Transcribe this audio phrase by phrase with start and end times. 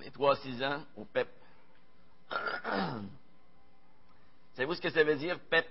[0.00, 1.28] les 3-6 ans au PEP.
[4.54, 5.66] Savez-vous ce que ça veut dire, PEP?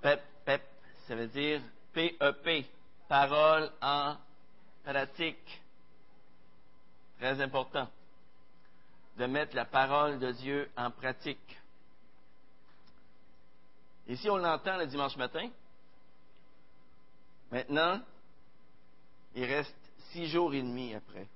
[0.00, 0.62] PEP, PEP,
[1.06, 1.60] ça veut dire
[1.92, 2.66] P-E-P,
[3.08, 4.16] parole en
[4.84, 5.62] pratique.
[7.18, 7.88] Très important
[9.16, 11.58] de mettre la parole de Dieu en pratique.
[14.14, 15.50] Si on l'entend le dimanche matin,
[17.50, 18.00] maintenant,
[19.34, 19.76] il reste
[20.12, 21.26] six jours et demi après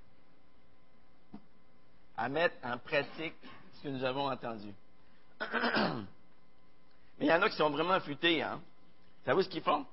[2.17, 3.35] à mettre en pratique
[3.75, 4.73] ce que nous avons entendu.
[7.19, 8.61] Mais il y en a qui sont vraiment futés, hein?
[9.25, 9.87] Savez-vous ce qu'ils font?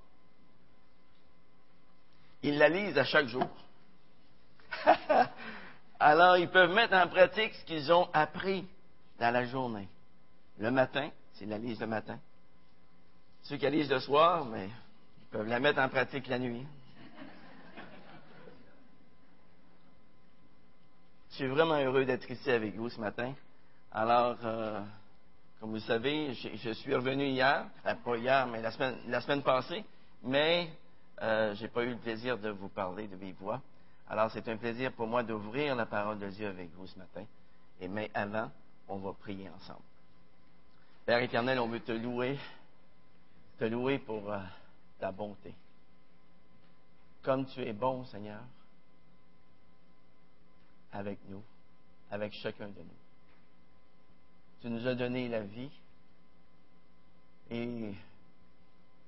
[2.42, 3.48] Ils la lisent à chaque jour.
[6.00, 8.66] Alors, ils peuvent mettre en pratique ce qu'ils ont appris
[9.20, 9.88] dans la journée.
[10.58, 12.20] Le matin, c'est la lise le matin.
[13.44, 16.66] Ceux qui la lisent le soir, mais ils peuvent la mettre en pratique la nuit.
[21.40, 23.34] Suis vraiment heureux d'être ici avec vous ce matin.
[23.94, 24.82] Alors, euh,
[25.60, 29.86] comme vous le savez, je, suis revenu hier, euh, pas hier, mais la semaine, passée,
[30.22, 30.70] mais
[31.22, 33.62] euh, je n'ai pas eu le plaisir de vous parler de vive voix.
[34.10, 37.24] Alors, c'est un plaisir pour moi d'ouvrir la parole de Dieu avec vous ce matin.
[37.80, 38.52] Et mais avant,
[38.90, 39.80] on va prier ensemble.
[41.06, 42.38] Père éternel, on veut te louer,
[43.58, 44.40] te louer pour euh,
[45.00, 45.56] ta bonté.
[47.24, 48.42] Comme tu es bon, Seigneur,
[50.92, 51.44] avec nous,
[52.12, 53.00] avec chacun de nous.
[54.62, 55.70] Tu nous as donné la vie
[57.50, 57.94] et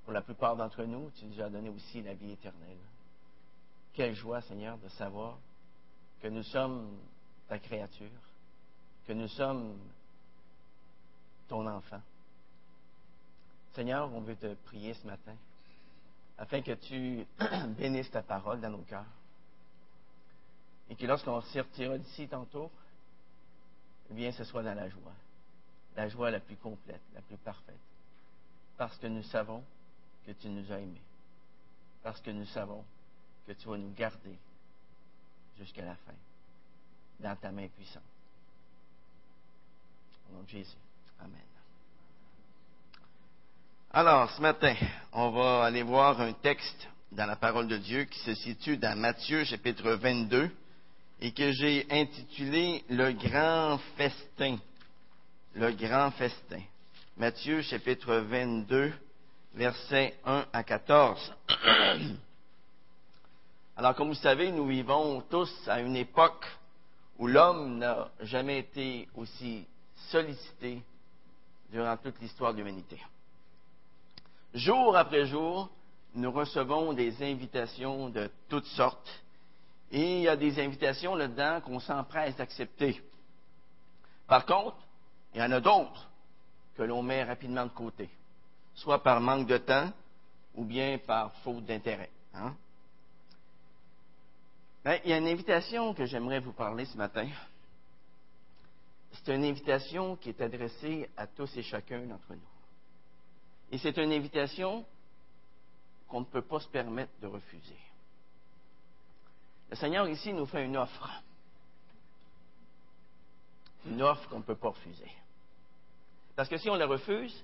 [0.04, 2.78] pour la plupart d'entre nous, tu nous as donné aussi la vie éternelle.
[3.94, 5.38] Quelle joie, Seigneur, de savoir
[6.22, 6.98] que nous sommes
[7.48, 8.10] ta créature,
[9.06, 9.78] que nous sommes
[11.48, 12.02] ton enfant.
[13.74, 15.36] Seigneur, on veut te prier ce matin
[16.38, 17.26] afin que tu
[17.78, 19.06] bénisses ta parole dans nos cœurs
[20.92, 22.70] et que lorsqu'on sortira d'ici tantôt,
[24.10, 25.14] eh bien, ce soit dans la joie,
[25.96, 27.80] la joie la plus complète, la plus parfaite,
[28.78, 29.64] parce que nous savons
[30.26, 31.02] que tu nous as aimés,
[32.04, 32.84] parce que nous savons
[33.48, 34.38] que tu vas nous garder
[35.58, 36.14] jusqu'à la fin,
[37.22, 38.04] dans ta main puissante.
[40.30, 40.76] Au nom de Jésus.
[41.22, 41.40] Amen.
[43.92, 44.76] Alors, ce matin,
[45.14, 48.98] on va aller voir un texte dans la parole de Dieu qui se situe dans
[48.98, 50.52] Matthieu chapitre 22
[51.22, 54.58] et que j'ai intitulé Le grand festin.
[55.54, 56.62] Le grand festin.
[57.16, 58.92] Matthieu chapitre 22,
[59.54, 61.34] versets 1 à 14.
[63.78, 66.46] Alors, comme vous savez, nous vivons tous à une époque
[67.20, 69.66] où l'homme n'a jamais été aussi
[70.10, 70.82] sollicité
[71.72, 73.00] durant toute l'histoire de l'humanité.
[74.56, 75.70] Jour après jour,
[76.16, 79.22] nous recevons des invitations de toutes sortes
[79.92, 83.02] et il y a des invitations là-dedans qu'on s'empresse d'accepter.
[84.26, 84.78] Par contre,
[85.34, 86.10] il y en a d'autres
[86.76, 88.10] que l'on met rapidement de côté,
[88.74, 89.92] soit par manque de temps
[90.56, 92.10] ou bien par faute d'intérêt.
[92.34, 92.56] Hein?
[94.84, 97.28] Ben, il y a une invitation que j'aimerais vous parler ce matin.
[99.12, 102.40] C'est une invitation qui est adressée à tous et chacun d'entre nous.
[103.72, 104.86] Et c'est une invitation
[106.08, 107.78] qu'on ne peut pas se permettre de refuser.
[109.72, 111.10] Le Seigneur ici nous fait une offre.
[113.86, 115.10] Une offre qu'on ne peut pas refuser.
[116.36, 117.44] Parce que si on la refuse,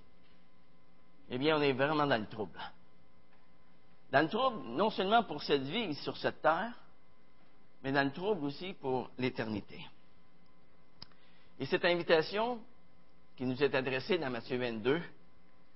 [1.29, 2.59] eh bien, on est vraiment dans le trouble.
[4.11, 6.73] Dans le trouble, non seulement pour cette vie sur cette terre,
[7.81, 9.85] mais dans le trouble aussi pour l'éternité.
[11.59, 12.59] Et cette invitation
[13.37, 15.01] qui nous est adressée dans Matthieu 22,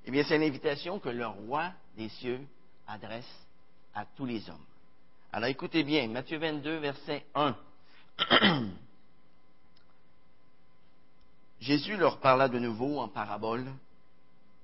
[0.06, 2.46] eh bien, c'est une invitation que le roi des cieux
[2.88, 3.48] adresse
[3.94, 4.66] à tous les hommes.
[5.34, 7.56] Alors écoutez bien, Matthieu 22, verset 1.
[11.62, 13.66] Jésus leur parla de nouveau en parabole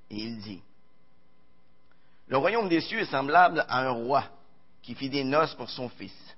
[0.09, 0.61] et il dit,
[2.27, 4.25] Le royaume des cieux est semblable à un roi
[4.81, 6.35] qui fit des noces pour son fils.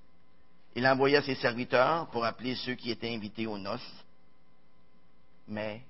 [0.75, 4.05] Il envoya ses serviteurs pour appeler ceux qui étaient invités aux noces,
[5.47, 5.81] mais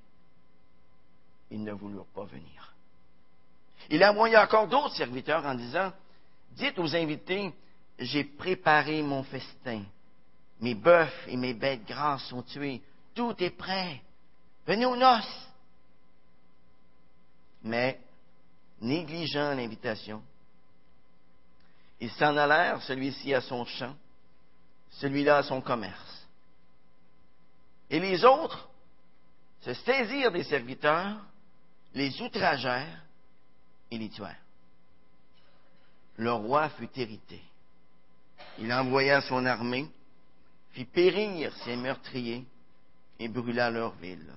[1.52, 2.74] ils ne voulurent pas venir.
[3.90, 5.92] Il envoya encore d'autres serviteurs en disant,
[6.52, 7.54] Dites aux invités,
[8.00, 9.84] j'ai préparé mon festin.
[10.62, 12.82] Mes bœufs et mes bêtes grasses sont tués.
[13.14, 14.02] Tout est prêt.
[14.66, 15.48] Venez aux noces.
[17.64, 18.00] Mais,
[18.80, 20.24] négligeant l'invitation,
[22.00, 23.96] ils s'en allèrent, celui-ci à son champ,
[24.92, 26.28] celui-là à son commerce.
[27.90, 28.70] Et les autres
[29.62, 31.18] se saisirent des serviteurs,
[31.94, 33.04] les outragèrent
[33.92, 34.36] et les tuèrent.
[36.16, 37.42] Le roi fut irrité.
[38.60, 39.88] Il envoya son armée
[40.72, 42.46] fit périr ses meurtriers
[43.20, 44.34] et brûla leur ville.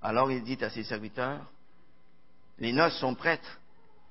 [0.00, 1.44] Alors il dit à ses serviteurs,
[2.58, 3.58] les noces sont prêtes,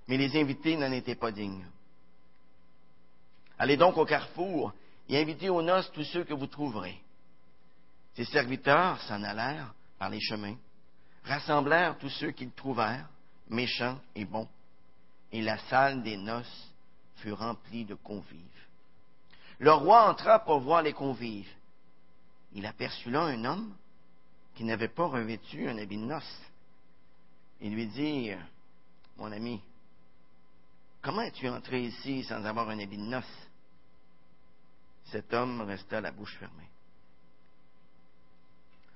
[0.07, 1.65] mais les invités n'en étaient pas dignes.
[3.57, 4.73] Allez donc au carrefour
[5.09, 7.01] et invitez aux noces tous ceux que vous trouverez.
[8.15, 10.55] Ses serviteurs s'en allèrent par les chemins,
[11.23, 13.07] rassemblèrent tous ceux qu'ils trouvèrent,
[13.49, 14.49] méchants et bons,
[15.31, 16.71] et la salle des noces
[17.17, 18.41] fut remplie de convives.
[19.59, 21.51] Le roi entra pour voir les convives.
[22.53, 23.75] Il aperçut là un homme
[24.55, 26.41] qui n'avait pas revêtu un habit de noces.
[27.61, 28.31] Il lui dit,
[29.17, 29.61] mon ami,
[31.01, 33.47] comment es-tu entré ici sans avoir un habit de noces?
[35.05, 36.69] Cet homme resta la bouche fermée.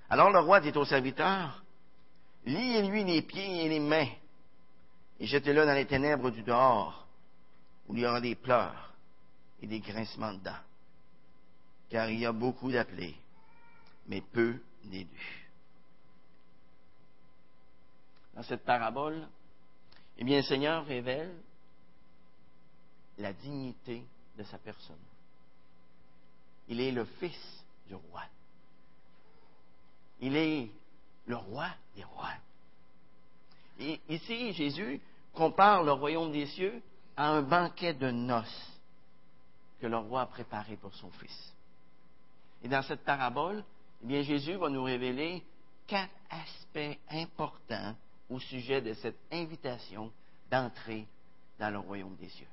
[0.10, 1.64] Alors le roi dit au serviteur,
[2.46, 4.10] liez-lui les pieds et les mains
[5.22, 7.01] et jetez-le dans les ténèbres du dehors,
[7.88, 8.94] où il y aura des pleurs
[9.62, 10.64] et des grincements de dents,
[11.90, 13.16] car il y a beaucoup d'appelés,
[14.08, 15.50] mais peu d'élus.
[18.34, 19.28] Dans cette parabole,
[20.18, 21.36] eh bien, le Seigneur révèle
[23.18, 24.04] la dignité
[24.38, 24.96] de sa personne.
[26.68, 28.24] Il est le fils du roi.
[30.22, 30.70] Il est
[31.26, 32.34] le roi des rois.
[34.08, 35.02] Ici, Jésus
[35.34, 36.82] compare le royaume des cieux
[37.22, 38.80] à un banquet de noces
[39.80, 41.54] que le roi a préparé pour son fils.
[42.64, 43.64] Et dans cette parabole,
[44.02, 45.44] eh bien, Jésus va nous révéler
[45.86, 47.96] quatre aspects importants
[48.28, 50.12] au sujet de cette invitation
[50.50, 51.06] d'entrer
[51.60, 52.48] dans le royaume des cieux.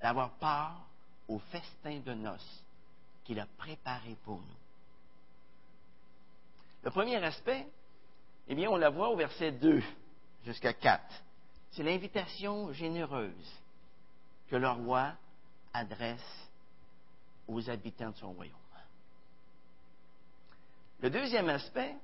[0.00, 0.86] D'avoir part
[1.26, 2.62] au festin de noces
[3.24, 4.58] qu'il a préparé pour nous.
[6.84, 7.66] Le premier aspect,
[8.46, 9.82] eh bien, on la voit au verset 2
[10.44, 11.02] jusqu'à 4.
[11.72, 13.60] C'est l'invitation généreuse
[14.48, 15.14] que le roi
[15.72, 16.48] adresse
[17.48, 18.56] aux habitants de son royaume.
[21.00, 21.96] Le deuxième aspect,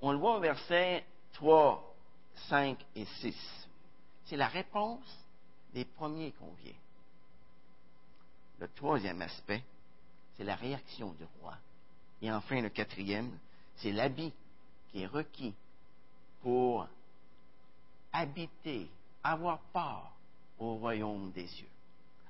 [0.00, 1.94] on le voit au verset 3,
[2.48, 3.68] 5 et 6.
[4.26, 5.24] C'est la réponse
[5.72, 6.76] des premiers conviés.
[8.60, 9.62] Le troisième aspect,
[10.36, 11.56] c'est la réaction du roi.
[12.22, 13.36] Et enfin, le quatrième,
[13.76, 14.32] c'est l'habit
[14.90, 15.54] qui est requis
[16.42, 16.86] pour
[18.12, 18.88] habiter,
[19.24, 20.12] avoir part
[20.58, 21.68] au royaume des cieux,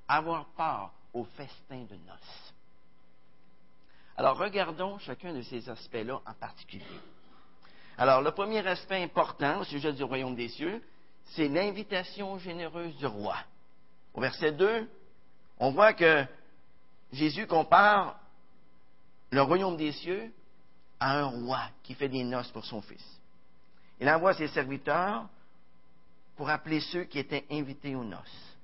[0.07, 2.53] avoir part au festin de noces.
[4.17, 6.85] Alors regardons chacun de ces aspects-là en particulier.
[7.97, 10.81] Alors le premier aspect important au sujet du royaume des cieux,
[11.31, 13.37] c'est l'invitation généreuse du roi.
[14.13, 14.89] Au verset 2,
[15.59, 16.25] on voit que
[17.11, 18.17] Jésus compare
[19.31, 20.31] le royaume des cieux
[20.99, 23.05] à un roi qui fait des noces pour son fils.
[23.99, 25.27] Il envoie ses serviteurs
[26.35, 28.57] pour appeler ceux qui étaient invités aux noces.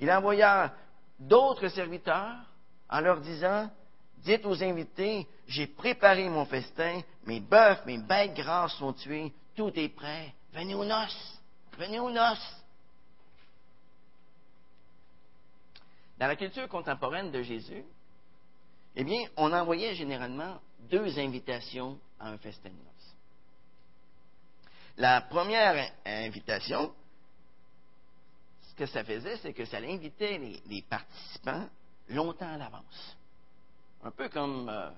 [0.00, 0.74] Il envoya
[1.18, 2.36] d'autres serviteurs
[2.88, 3.70] en leur disant,
[4.18, 9.72] dites aux invités, j'ai préparé mon festin, mes bœufs, mes bêtes grasses sont tués, tout
[9.76, 11.40] est prêt, venez aux noces,
[11.76, 12.56] venez aux noces.
[16.18, 17.84] Dans la culture contemporaine de Jésus,
[18.96, 20.60] eh bien, on envoyait généralement
[20.90, 23.16] deux invitations à un festin de noces.
[24.98, 26.92] La première invitation,
[28.62, 31.68] ce que ça faisait, c'est que ça invitait les, participants
[32.08, 33.16] longtemps à l'avance.
[34.02, 34.90] Un peu comme euh,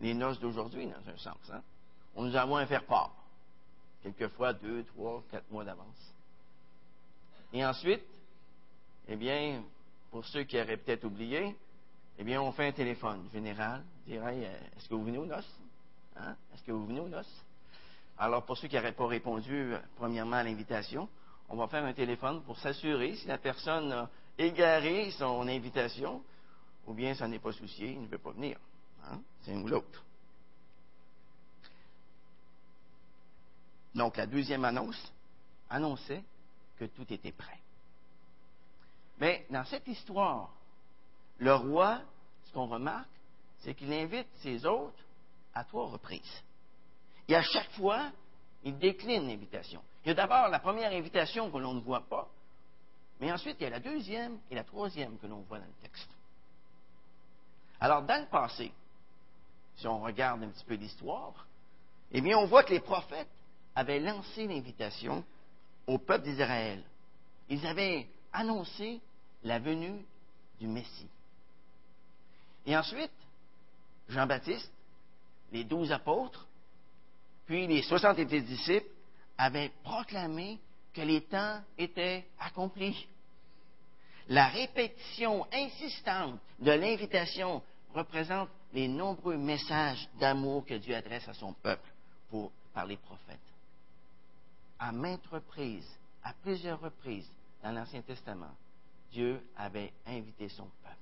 [0.00, 1.38] les noces d'aujourd'hui, dans un sens.
[1.52, 1.62] Hein.
[2.16, 3.14] On nous envoie un faire-part.
[4.02, 6.14] Quelquefois deux, trois, quatre mois d'avance.
[7.52, 8.04] Et ensuite,
[9.06, 9.62] eh bien,
[10.10, 11.54] pour ceux qui auraient peut-être oublié,
[12.18, 15.56] eh bien, on fait un téléphone général, dirait euh, Est-ce que vous venez aux noces?
[16.16, 16.34] Hein?
[16.52, 17.44] Est-ce que vous venez aux noces?
[18.18, 21.08] Alors, pour ceux qui n'auraient pas répondu, euh, premièrement, à l'invitation,
[21.48, 26.22] on va faire un téléphone pour s'assurer si la personne a égaré son invitation
[26.86, 28.58] ou bien ça n'est pas soucié, il ne veut pas venir.
[29.04, 29.20] Hein?
[29.42, 30.04] C'est un ou l'autre.
[33.94, 35.12] Donc, la deuxième annonce
[35.70, 36.24] annonçait
[36.78, 37.58] que tout était prêt.
[39.20, 40.50] Mais dans cette histoire,
[41.38, 42.00] le roi,
[42.46, 43.08] ce qu'on remarque,
[43.60, 45.04] c'est qu'il invite ses hôtes
[45.54, 46.42] à trois reprises.
[47.28, 48.10] Et à chaque fois,
[48.64, 49.82] il décline l'invitation.
[50.04, 52.28] Il y a d'abord la première invitation que l'on ne voit pas,
[53.20, 55.82] mais ensuite il y a la deuxième et la troisième que l'on voit dans le
[55.82, 56.08] texte.
[57.80, 58.72] Alors, dans le passé,
[59.76, 61.46] si on regarde un petit peu l'histoire,
[62.10, 63.28] eh bien, on voit que les prophètes
[63.74, 65.24] avaient lancé l'invitation
[65.86, 66.82] au peuple d'Israël.
[67.48, 69.00] Ils avaient annoncé
[69.44, 70.04] la venue
[70.58, 71.08] du Messie.
[72.66, 73.12] Et ensuite,
[74.08, 74.72] Jean-Baptiste,
[75.52, 76.47] les douze apôtres,
[77.48, 78.90] puis les soixante-dix disciples
[79.38, 80.60] avaient proclamé
[80.92, 83.08] que les temps étaient accomplis.
[84.28, 87.62] La répétition insistante de l'invitation
[87.94, 91.88] représente les nombreux messages d'amour que Dieu adresse à son peuple
[92.74, 93.38] par les prophètes.
[94.78, 95.88] À maintes reprises,
[96.22, 97.30] à plusieurs reprises
[97.62, 98.54] dans l'Ancien Testament,
[99.10, 100.96] Dieu avait invité son peuple.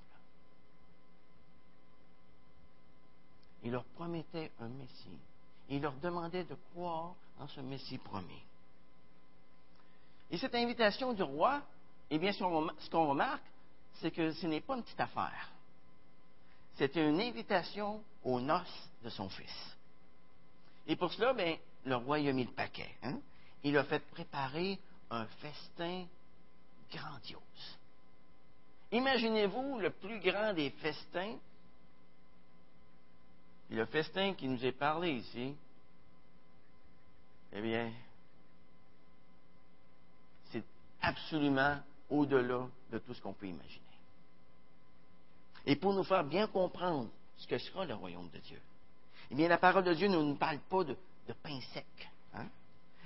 [3.65, 5.19] Il leur promettait un Messie.
[5.69, 8.43] Il leur demandait de croire en ce Messie promis.
[10.31, 11.63] Et cette invitation du roi,
[12.11, 13.45] eh bien, ce qu'on remarque,
[13.95, 15.51] c'est que ce n'est pas une petite affaire.
[16.77, 19.77] C'est une invitation aux noces de son fils.
[20.87, 22.91] Et pour cela, bien, le roi y a mis le paquet.
[23.03, 23.19] Hein.
[23.63, 24.79] Il a fait préparer
[25.11, 26.05] un festin
[26.93, 27.79] grandiose.
[28.93, 31.37] Imaginez-vous le plus grand des festins,
[33.71, 35.55] le festin qui nous est parlé ici,
[37.53, 37.91] eh bien,
[40.51, 40.65] c'est
[41.01, 41.79] absolument
[42.11, 43.83] au-delà de tout ce qu'on peut imaginer.
[45.65, 48.61] Et pour nous faire bien comprendre ce que sera le royaume de Dieu,
[49.31, 50.97] eh bien, la parole de Dieu ne nous parle pas de,
[51.43, 52.09] pain sec.
[52.35, 52.47] Hein?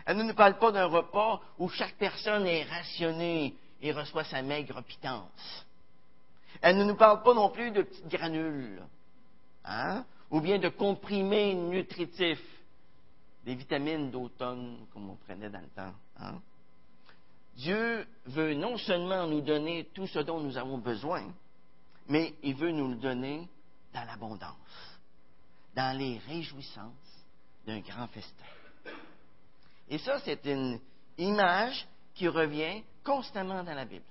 [0.05, 4.43] Elle ne nous parle pas d'un repas où chaque personne est rationnée et reçoit sa
[4.43, 5.67] maigre pitance.
[6.61, 8.83] Elle ne nous parle pas non plus de petites granules,
[9.65, 12.45] hein, ou bien de comprimés nutritifs,
[13.45, 15.95] des vitamines d'automne comme on prenait dans le temps.
[16.19, 16.41] Hein.
[17.57, 21.25] Dieu veut non seulement nous donner tout ce dont nous avons besoin,
[22.09, 23.49] mais il veut nous le donner
[23.93, 24.99] dans l'abondance,
[25.75, 27.25] dans les réjouissances
[27.67, 28.45] d'un grand festin.
[29.89, 30.79] Et ça, c'est une
[31.19, 34.05] image qui revient constamment dans la Bible.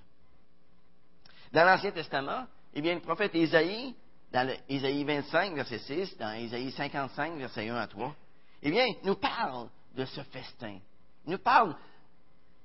[1.52, 3.94] Dans l'Ancien Testament, eh bien, le prophète Ésaïe,
[4.32, 8.14] dans Ésaïe 25, verset 6, dans Ésaïe 55, verset 1 à 3,
[8.62, 10.78] eh bien, nous parle de ce festin.
[11.26, 11.76] Il nous parle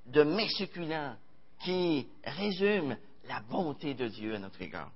[0.06, 1.16] de mets succulents
[1.64, 2.96] qui résument
[3.28, 4.92] la bonté de Dieu à notre égard.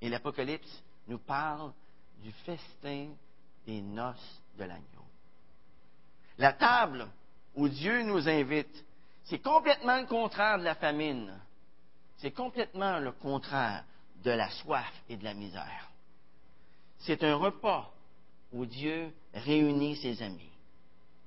[0.00, 1.72] Et l'Apocalypse nous parle
[2.22, 3.08] du festin
[3.66, 4.84] des noces de l'agneau.
[6.38, 7.08] La table
[7.54, 8.84] où Dieu nous invite,
[9.24, 11.32] c'est complètement le contraire de la famine.
[12.18, 13.84] C'est complètement le contraire
[14.22, 15.90] de la soif et de la misère.
[16.98, 17.92] C'est un repas
[18.52, 20.50] où Dieu réunit ses amis,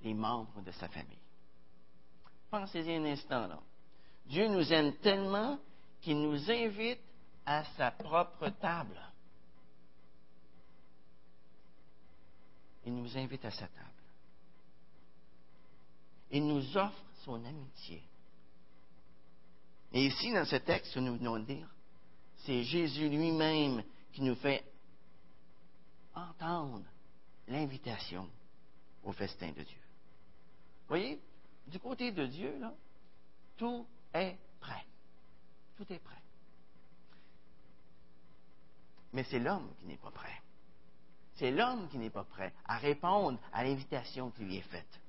[0.04, 1.18] les membres de sa famille.
[2.50, 3.60] Pensez-y un instant là.
[4.28, 5.60] Dieu nous aime tellement
[6.02, 7.02] qu'il nous invite
[7.46, 9.00] à sa propre table.
[12.86, 13.90] Il nous invite à sa table.
[16.32, 18.02] Il nous offre son amitié.
[19.92, 21.75] Et ici, dans ce texte, nous venons de dire,
[22.46, 23.84] c'est Jésus lui-même
[24.14, 24.64] qui nous fait
[26.14, 26.84] entendre
[27.48, 28.30] l'invitation
[29.04, 29.82] au festin de Dieu.
[30.88, 31.20] Voyez,
[31.68, 32.54] du côté de Dieu,
[33.58, 34.86] tout est prêt.
[35.78, 36.16] Tout est prêt.
[39.14, 40.42] Mais c'est l'homme qui n'est pas prêt.
[41.36, 45.00] C'est l'homme qui n'est pas prêt à répondre à l'invitation qui lui est faite.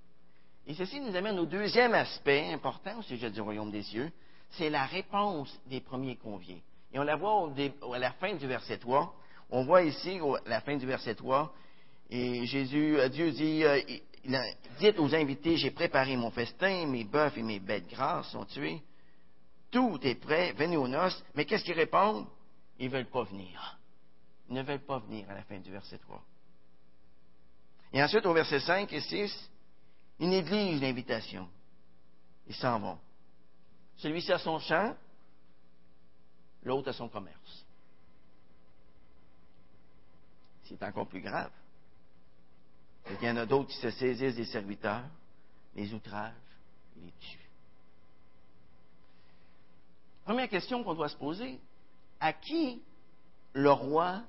[0.66, 4.10] Et ceci nous amène au deuxième aspect important au sujet du royaume des cieux,
[4.50, 6.62] c'est la réponse des premiers conviés.
[6.92, 7.52] Et on la voit
[7.94, 9.14] à la fin du verset 3.
[9.50, 11.52] On voit ici, à la fin du verset 3,
[12.10, 13.80] et Jésus, euh, Dieu dit, euh,
[14.78, 18.80] dites aux invités, j'ai préparé mon festin, mes bœufs et mes bêtes grasses sont tués.
[19.70, 21.22] Tout est prêt, venez aux noces.
[21.34, 22.26] Mais qu'est-ce qu'ils répondent?
[22.78, 23.78] Ils ne veulent pas venir.
[24.48, 26.22] Ils ne veulent pas venir à la fin du verset 3.
[27.92, 29.50] Et ensuite, au verset 5 et 6,
[30.20, 31.48] ils négligent l'invitation.
[32.46, 32.98] Ils s'en vont.
[33.96, 34.94] Celui-ci a son champ,
[36.62, 37.64] l'autre a son commerce.
[40.64, 41.52] C'est encore plus grave.
[43.08, 45.04] Il y en a d'autres qui se saisissent des serviteurs,
[45.76, 46.32] les outrages,
[46.96, 47.50] les tuent.
[50.24, 51.60] Première question qu'on doit se poser,
[52.18, 52.82] à qui
[53.52, 54.22] le roi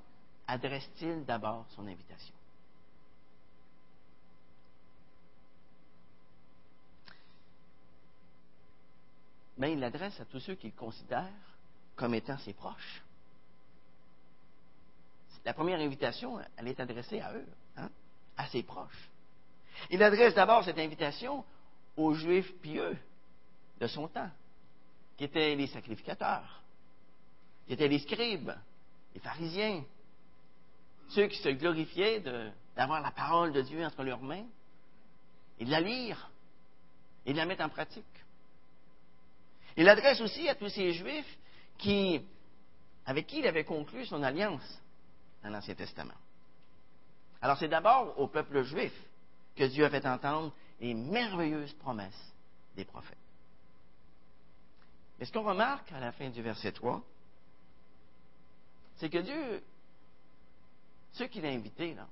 [0.46, 2.34] adresse-t-il d'abord son invitation?
[9.58, 11.32] mais il l'adresse à tous ceux qu'il considère
[11.98, 13.02] comme étant ses proches.
[15.44, 17.90] La première invitation, elle est adressée à eux, hein,
[18.36, 19.10] à ses proches.
[19.90, 21.44] Il adresse d'abord cette invitation
[21.96, 22.96] aux Juifs pieux
[23.80, 24.30] de son temps,
[25.16, 26.62] qui étaient les sacrificateurs,
[27.66, 28.52] qui étaient les scribes,
[29.14, 29.82] les pharisiens,
[31.08, 32.20] ceux qui se glorifiaient
[32.76, 34.46] d'avoir la parole de Dieu entre leurs mains
[35.58, 36.30] et de la lire
[37.26, 38.04] et de la mettre en pratique.
[39.76, 41.38] Il l'adresse aussi à tous ces Juifs
[41.78, 42.20] qui,
[43.06, 44.82] avec qui il avait conclu son alliance
[45.42, 46.14] dans l'Ancien Testament.
[47.40, 48.92] Alors c'est d'abord au peuple juif
[49.56, 52.34] que Dieu a fait entendre les merveilleuses promesses
[52.76, 53.16] des prophètes.
[55.18, 57.02] Mais ce qu'on remarque à la fin du verset 3,
[58.96, 59.62] c'est que Dieu,
[61.12, 62.06] ceux qu'il a invités, là,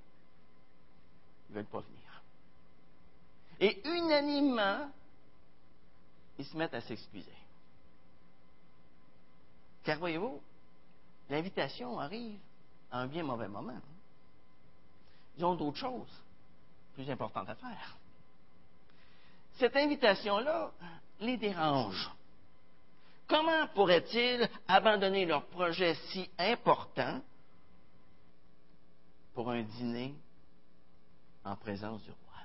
[1.49, 2.23] ils ne veulent pas venir.
[3.61, 4.91] Et unanimement,
[6.39, 7.33] ils se mettent à s'excuser.
[9.87, 10.43] Car voyez-vous,
[11.31, 12.41] l'invitation arrive
[12.91, 13.81] à un bien mauvais moment.
[15.39, 16.25] Ils ont d'autres choses
[16.95, 17.97] plus importantes à faire.
[19.59, 20.73] Cette invitation-là
[21.21, 22.11] les dérange.
[23.29, 27.23] Comment pourraient-ils abandonner leur projet si important
[29.35, 30.17] pour un dîner
[31.45, 32.41] en présence du roi?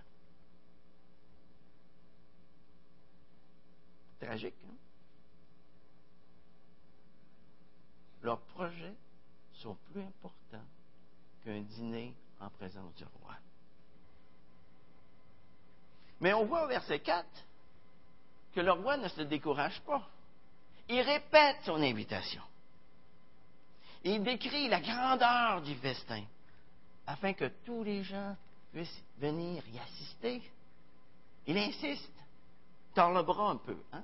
[4.19, 4.80] Tragique, hein?
[8.23, 8.95] Leurs projets
[9.53, 10.65] sont plus importants
[11.43, 13.35] qu'un dîner en présence du roi.
[16.19, 17.27] Mais on voit au verset 4
[18.53, 20.07] que le roi ne se décourage pas.
[20.87, 22.43] Il répète son invitation.
[24.03, 26.23] Il décrit la grandeur du festin
[27.07, 28.35] afin que tous les gens
[28.71, 30.41] puissent venir y assister.
[31.47, 32.13] Il insiste,
[32.93, 33.77] tord le bras un peu.
[33.93, 34.03] Hein?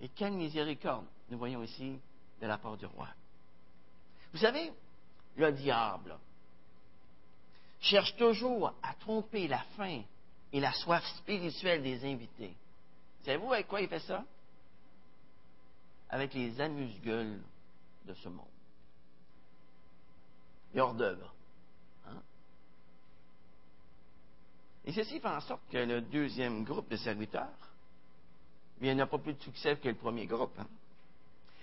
[0.00, 1.98] Et quelle miséricorde nous voyons ici
[2.40, 3.08] de la part du roi.
[4.32, 4.72] Vous savez,
[5.36, 6.18] le diable
[7.80, 10.02] cherche toujours à tromper la faim
[10.52, 12.54] et la soif spirituelle des invités.
[13.24, 14.24] Savez-vous avec quoi il fait ça?
[16.08, 17.40] Avec les amuse-gueules
[18.06, 18.46] de ce monde.
[20.74, 21.32] Les hors-d'œuvre.
[22.06, 22.22] Hein?
[24.84, 27.48] Et ceci fait en sorte que le deuxième groupe de serviteurs,
[28.80, 30.58] n'a pas plus de succès que le premier groupe.
[30.58, 30.66] Hein?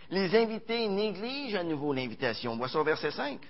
[0.10, 2.68] Les invités négligent à nouveau l'invitation.
[2.68, 3.42] Ça au verset 5.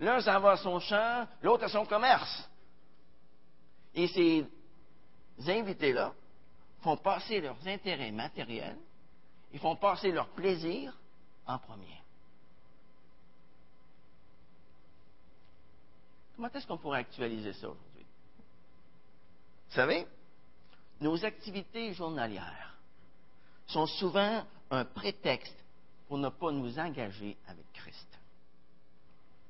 [0.00, 2.48] L'un s'en va à son champ, l'autre à son commerce.
[3.94, 4.44] Et ces
[5.46, 6.12] invités-là
[6.82, 8.78] font passer leurs intérêts matériels,
[9.52, 10.92] ils font passer leur plaisir
[11.46, 12.02] en premier.
[16.34, 18.04] Comment est-ce qu'on pourrait actualiser ça aujourd'hui?
[19.68, 20.06] Vous savez,
[21.00, 22.76] nos activités journalières
[23.66, 25.63] sont souvent un prétexte
[26.08, 28.18] pour ne pas nous engager avec Christ.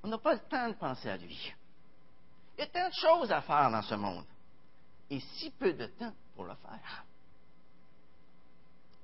[0.03, 1.53] On n'a pas le temps de penser à lui.
[2.57, 4.27] Il y a tant de choses à faire dans ce monde
[5.11, 7.05] et si peu de temps pour le faire.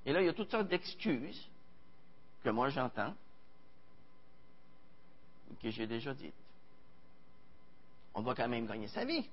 [0.07, 1.49] Et là, il y a toutes sortes d'excuses
[2.43, 3.15] que moi j'entends
[5.51, 6.35] ou que j'ai déjà dites.
[8.15, 9.29] On doit quand même gagner sa vie.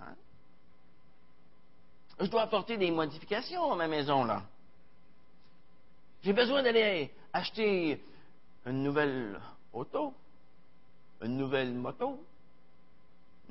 [0.00, 0.14] Hein?
[2.20, 4.42] Je dois apporter des modifications à ma maison, là.
[6.22, 8.00] J'ai besoin d'aller acheter
[8.64, 9.38] une nouvelle
[9.72, 10.14] auto,
[11.20, 12.24] une nouvelle moto,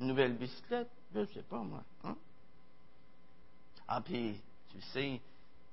[0.00, 1.84] une nouvelle bicyclette, je ne sais pas moi.
[2.02, 2.16] Hein?
[3.86, 5.20] Ah, puis, tu sais,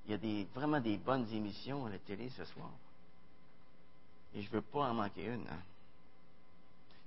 [0.05, 2.69] il y a des, vraiment des bonnes émissions à la télé ce soir.
[4.35, 5.47] Et je ne veux pas en manquer une.
[5.47, 5.61] Hein?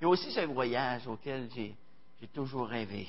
[0.00, 1.76] Il y a aussi ce voyage auquel j'ai,
[2.32, 3.06] toujours rêvé.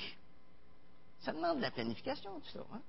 [1.22, 2.66] Ça demande de la planification, tout ça.
[2.74, 2.82] Hein?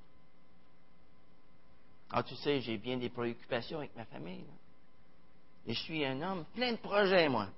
[2.11, 4.45] Ah, tu sais, j'ai bien des préoccupations avec ma famille.
[5.67, 7.49] Et je suis un homme plein de projets, moi.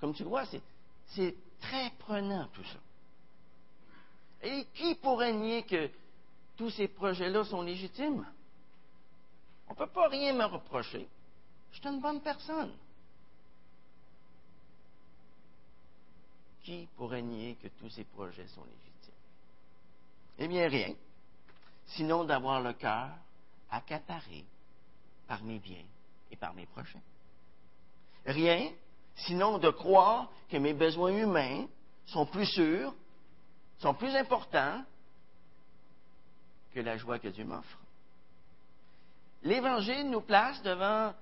[0.00, 2.78] Comme tu vois, c'est très prenant tout ça.
[4.42, 5.90] Et qui pourrait nier que
[6.56, 8.24] tous ces projets-là sont légitimes?
[9.66, 11.08] On ne peut pas rien me reprocher.
[11.72, 12.72] Je suis une bonne personne.
[16.62, 19.14] Qui pourrait nier que tous ces projets sont légitimes?
[20.38, 20.94] Eh bien, rien.
[21.86, 23.10] Sinon d'avoir le cœur
[23.70, 24.44] accaparé
[25.26, 25.84] par mes biens
[26.30, 27.00] et par mes prochains.
[28.26, 28.70] Rien,
[29.16, 31.66] sinon de croire que mes besoins humains
[32.06, 32.94] sont plus sûrs,
[33.78, 34.84] sont plus importants
[36.72, 37.78] que la joie que Dieu m'offre.
[39.42, 41.14] L'Évangile nous place devant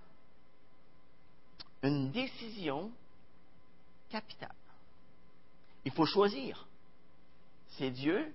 [1.83, 2.90] une décision
[4.09, 4.55] capitale.
[5.85, 6.66] Il faut choisir.
[7.71, 8.35] C'est Dieu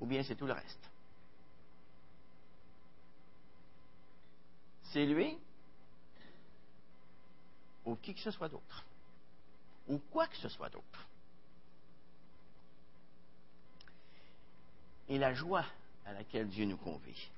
[0.00, 0.90] ou bien c'est tout le reste.
[4.92, 5.38] C'est lui
[7.84, 8.84] ou qui que ce soit d'autre,
[9.88, 11.06] ou quoi que ce soit d'autre.
[15.08, 15.64] Et la joie
[16.06, 17.28] à laquelle Dieu nous convie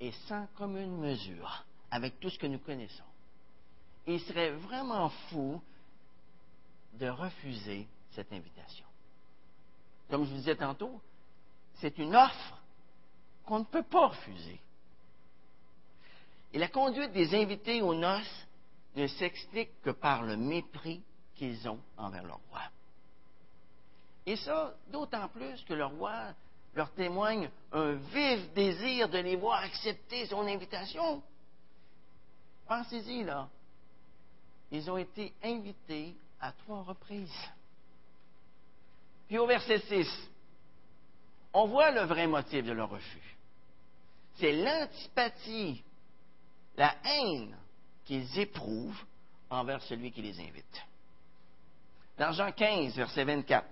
[0.00, 3.04] est sans commune mesure avec tout ce que nous connaissons.
[4.06, 5.60] Il serait vraiment fou
[6.94, 8.86] de refuser cette invitation.
[10.10, 11.00] Comme je vous disais tantôt,
[11.80, 12.58] c'est une offre
[13.46, 14.60] qu'on ne peut pas refuser.
[16.52, 18.43] Et la conduite des invités aux noces
[18.96, 21.02] ne s'explique que par le mépris
[21.34, 22.62] qu'ils ont envers le roi.
[24.26, 26.32] Et ça, d'autant plus que le roi
[26.74, 31.22] leur témoigne un vif désir de les voir accepter son invitation.
[32.66, 33.48] Pensez-y, là.
[34.70, 37.48] Ils ont été invités à trois reprises.
[39.28, 40.08] Puis au verset 6,
[41.52, 43.36] on voit le vrai motif de leur refus.
[44.36, 45.84] C'est l'antipathie,
[46.76, 47.56] la haine
[48.04, 49.04] qu'ils éprouvent
[49.50, 50.84] envers celui qui les invite.
[52.18, 53.66] Dans Jean 15, verset 24,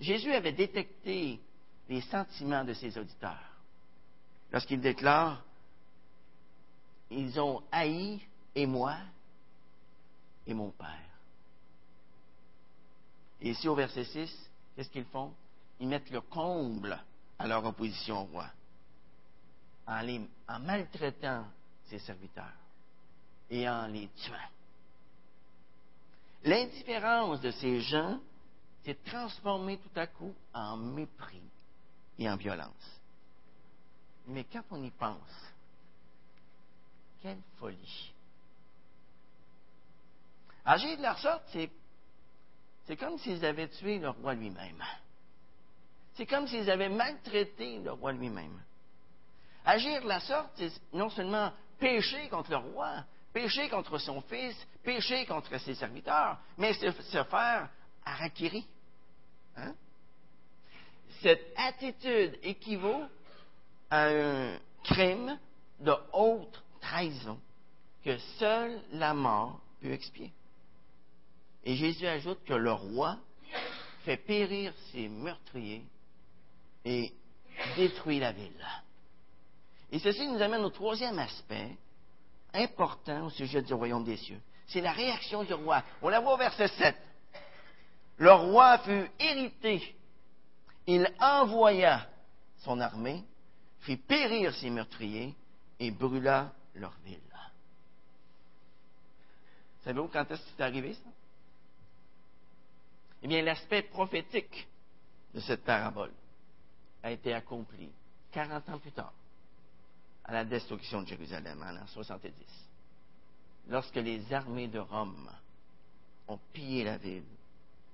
[0.00, 1.40] Jésus avait détecté
[1.88, 3.38] les sentiments de ses auditeurs
[4.52, 5.42] lorsqu'il déclare
[7.10, 8.20] Ils ont haï
[8.54, 8.96] et moi
[10.46, 10.88] et mon Père.
[13.40, 15.32] Et ici au verset 6, qu'est-ce qu'ils font?
[15.80, 16.98] Ils mettent le comble
[17.38, 18.50] à leur opposition au roi
[19.88, 21.46] en, maltraitant
[21.86, 22.44] ses serviteurs
[23.50, 24.36] et en les tuant.
[26.44, 28.20] L'indifférence de ces gens
[28.84, 31.42] s'est transformée tout à coup en mépris
[32.18, 33.00] et en violence.
[34.26, 35.52] Mais quand on y pense,
[37.22, 38.12] quelle folie.
[40.64, 41.70] Agir de leur sorte, c'est,
[42.86, 44.84] c'est comme s'ils avaient tué le roi lui-même.
[46.14, 48.60] C'est comme s'ils avaient maltraité le roi lui-même.
[49.64, 54.56] Agir de la sorte, c'est non seulement pécher contre le roi, pécher contre son fils,
[54.82, 56.90] pécher contre ses serviteurs, mais se,
[57.24, 57.68] faire
[58.04, 58.66] harakiri.
[59.56, 59.74] Hein?
[61.22, 63.04] Cette attitude équivaut
[63.90, 65.38] à un crime
[65.80, 67.40] de haute trahison
[68.04, 70.32] que seule la mort peut expier.
[71.64, 73.18] Et Jésus ajoute que le roi
[74.04, 75.84] fait périr ses meurtriers
[76.84, 77.12] et
[77.76, 78.66] détruit la ville.
[79.90, 81.76] Et ceci nous amène au troisième aspect
[82.54, 84.40] important au sujet du royaume des cieux.
[84.66, 85.82] C'est la réaction du roi.
[86.02, 86.96] On la voit au verset 7.
[88.18, 89.94] Le roi fut irrité.
[90.86, 92.06] Il envoya
[92.58, 93.22] son armée,
[93.80, 95.34] fit périr ses meurtriers
[95.78, 97.20] et brûla leur ville.
[99.84, 101.10] Savez-vous quand est-ce que c'est arrivé, ça?
[103.22, 104.68] Eh bien, l'aspect prophétique
[105.34, 106.12] de cette parabole
[107.02, 107.90] a été accompli
[108.32, 109.12] 40 ans plus tard
[110.28, 112.32] à la destruction de Jérusalem en l'an 70,
[113.70, 115.30] lorsque les armées de Rome
[116.28, 117.24] ont pillé la ville,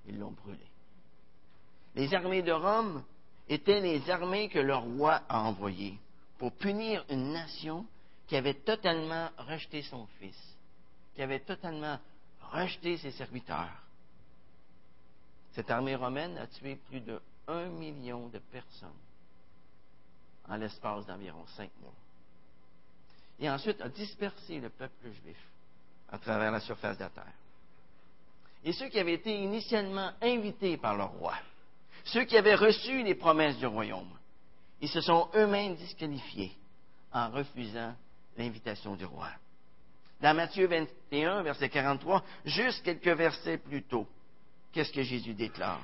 [0.05, 0.59] ils l'ont brûlée.
[1.95, 3.03] Les armées de Rome
[3.47, 5.97] étaient les armées que le roi a envoyées
[6.37, 7.85] pour punir une nation
[8.27, 10.57] qui avait totalement rejeté son fils,
[11.15, 11.97] qui avait totalement
[12.51, 13.81] rejeté ses serviteurs.
[15.53, 18.89] Cette armée romaine a tué plus de un million de personnes
[20.49, 21.93] en l'espace d'environ cinq mois
[23.39, 25.37] et ensuite a dispersé le peuple juif
[26.09, 27.33] à travers la surface de la terre.
[28.63, 31.35] Et ceux qui avaient été initialement invités par le roi,
[32.05, 34.09] ceux qui avaient reçu les promesses du royaume,
[34.81, 36.51] ils se sont eux-mêmes disqualifiés
[37.11, 37.95] en refusant
[38.37, 39.29] l'invitation du roi.
[40.21, 44.07] Dans Matthieu 21, verset 43, juste quelques versets plus tôt,
[44.71, 45.81] qu'est-ce que Jésus déclare?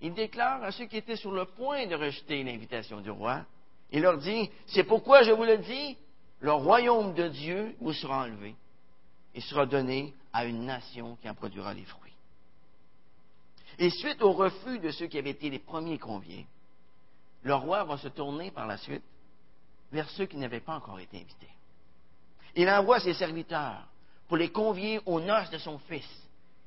[0.00, 3.44] Il déclare à ceux qui étaient sur le point de rejeter l'invitation du roi,
[3.90, 5.96] il leur dit, c'est pourquoi je vous le dis,
[6.40, 8.54] le royaume de Dieu vous sera enlevé
[9.34, 12.12] et sera donné à une nation qui en produira les fruits.
[13.78, 16.46] Et suite au refus de ceux qui avaient été les premiers conviés,
[17.42, 19.04] le roi va se tourner par la suite
[19.92, 21.50] vers ceux qui n'avaient pas encore été invités.
[22.54, 23.86] Il envoie ses serviteurs
[24.28, 26.08] pour les convier aux noces de son fils.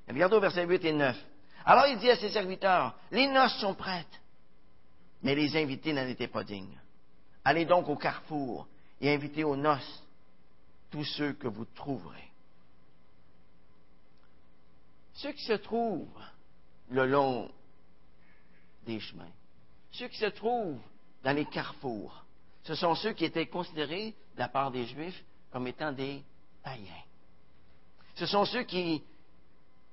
[0.07, 1.17] Regardez au verset 8 et 9.
[1.65, 4.21] Alors il dit à ses serviteurs, les noces sont prêtes,
[5.21, 6.79] mais les invités n'en étaient pas dignes.
[7.49, 8.67] Allez donc au carrefour
[9.01, 10.03] et invitez aux noces
[10.91, 12.29] tous ceux que vous trouverez.
[15.13, 16.21] Ceux qui se trouvent
[16.91, 17.49] le long
[18.85, 19.31] des chemins,
[19.89, 20.79] ceux qui se trouvent
[21.23, 22.23] dans les carrefours,
[22.65, 26.23] ce sont ceux qui étaient considérés de la part des Juifs comme étant des
[26.61, 27.03] païens.
[28.13, 29.03] Ce sont ceux qui,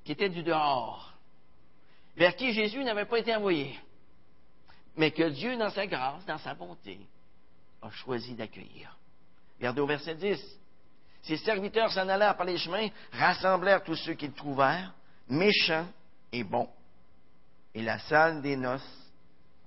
[0.05, 1.11] qui étaient du dehors,
[2.19, 3.81] vers qui Jésus n'avait pas été envoyé,
[4.95, 7.01] mais que Dieu, dans sa grâce, dans sa bonté,
[7.87, 8.97] a choisi d'accueillir.
[9.59, 10.39] Regardez au verset 10.
[11.23, 14.95] Ses serviteurs s'en allèrent par les chemins, rassemblèrent tous ceux qu'ils trouvèrent,
[15.29, 15.89] méchants
[16.33, 16.71] et bons.
[17.75, 19.11] Et la salle des noces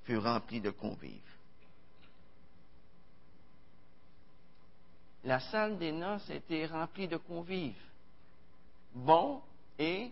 [0.03, 1.19] fut remplie de convives.
[5.23, 7.81] La salle des noces était remplie de convives,
[8.95, 9.41] bons
[9.77, 10.11] et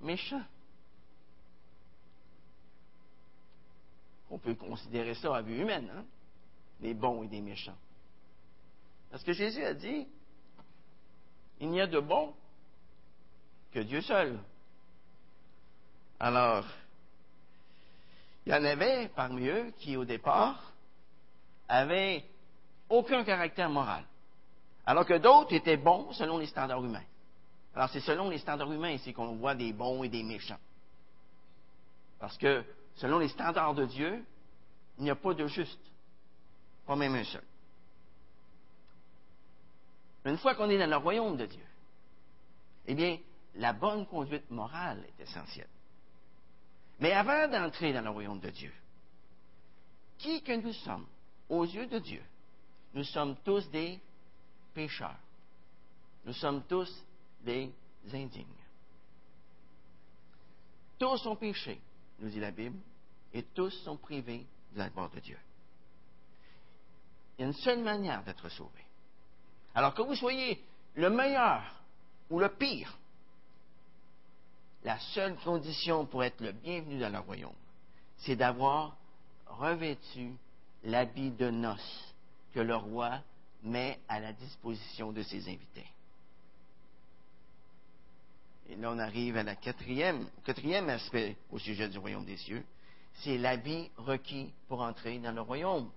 [0.00, 0.44] méchants.
[4.30, 5.90] On peut considérer ça à vue humaine.
[5.94, 6.04] Hein?
[6.82, 7.78] Des bons et des méchants.
[9.10, 10.06] Parce que Jésus a dit,
[11.60, 12.34] il n'y a de bon
[13.72, 14.38] que Dieu seul.
[16.18, 16.64] Alors,
[18.44, 20.72] Il y en avait parmi eux qui, au départ,
[21.68, 22.24] avaient
[22.88, 24.04] aucun caractère moral,
[24.84, 27.04] alors que d'autres étaient bons selon les standards humains.
[27.74, 30.58] Alors c'est selon les standards humains ici qu'on voit des bons et des méchants.
[32.18, 32.64] Parce que
[32.96, 34.24] selon les standards de Dieu,
[34.98, 35.80] il n'y a pas de juste,
[36.86, 37.44] pas même un seul.
[40.24, 41.66] Une fois qu'on est dans le royaume de Dieu,
[42.86, 43.18] eh bien,
[43.56, 45.68] la bonne conduite morale est essentielle.
[47.00, 48.72] Mais avant d'entrer dans le royaume de Dieu,
[50.18, 51.06] qui que nous sommes
[51.48, 52.22] aux yeux de Dieu,
[52.94, 53.98] nous sommes tous des
[54.74, 55.18] pécheurs.
[56.24, 57.04] Nous sommes tous
[57.40, 57.72] des
[58.12, 58.46] indignes.
[60.98, 61.80] Tous ont péché,
[62.20, 62.78] nous dit la Bible,
[63.34, 65.38] et tous sont privés de la gloire de Dieu.
[67.42, 68.84] Il y a une seule manière d'être sauvé.
[69.74, 70.62] Alors que vous soyez
[70.94, 71.60] le meilleur
[72.30, 72.96] ou le pire,
[74.84, 77.56] la seule condition pour être le bienvenu dans le royaume,
[78.18, 78.96] c'est d'avoir
[79.46, 80.36] revêtu
[80.84, 82.14] l'habit de noces
[82.54, 83.18] que le roi
[83.64, 85.90] met à la disposition de ses invités.
[88.68, 92.64] Et là, on arrive à la quatrième, quatrième aspect au sujet du royaume des cieux.
[93.14, 95.90] C'est l'habit requis pour entrer dans le royaume.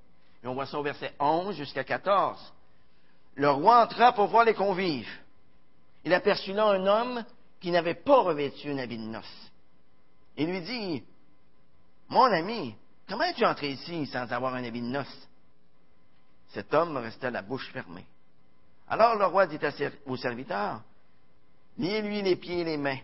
[0.46, 2.54] Et on voit ça au verset 11 jusqu'à 14.
[3.34, 5.10] Le roi entra pour voir les convives.
[6.04, 7.26] Il aperçut là un homme
[7.60, 9.52] qui n'avait pas revêtu un habit de noces.
[10.38, 11.04] Il lui dit,
[12.10, 12.76] Mon ami,
[13.10, 15.28] comment es-tu entré ici sans avoir un habit de noces?
[16.50, 18.06] Cet homme restait la bouche fermée.
[18.88, 19.58] Alors le roi dit
[20.06, 20.84] au serviteur,
[21.80, 23.00] Liez-lui les pieds et les mains,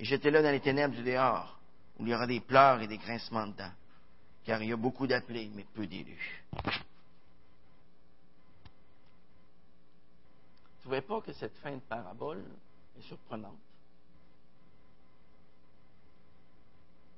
[0.00, 1.60] et jetez-le dans les ténèbres du dehors,
[2.00, 3.72] où il y aura des pleurs et des grincements de dents,
[4.46, 6.44] car il y a beaucoup d'appelés, mais peu d'élus.
[6.54, 6.70] ne
[10.80, 12.44] trouvez pas que cette fin de parabole
[12.96, 13.58] est surprenante?